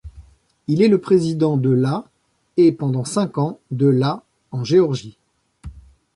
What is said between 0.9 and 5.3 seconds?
président de la et, pendant cinq ans, de la en Géorgie.